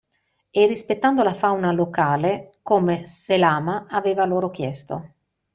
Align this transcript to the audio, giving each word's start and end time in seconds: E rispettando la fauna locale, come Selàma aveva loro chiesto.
E 0.49 0.65
rispettando 0.65 1.21
la 1.21 1.35
fauna 1.35 1.71
locale, 1.71 2.53
come 2.63 3.05
Selàma 3.05 3.85
aveva 3.87 4.25
loro 4.25 4.49
chiesto. 4.49 5.09